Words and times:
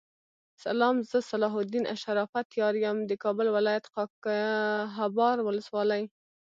سلام 0.65 0.95
زه 1.09 1.17
صلاح 1.31 1.53
الدین 1.61 1.85
شرافت 2.03 2.47
یار 2.59 2.75
یم 2.83 2.97
دکابل 3.11 3.47
ولایت 3.57 3.85
خاکحبار 3.93 5.37
ولسوالی 5.43 6.03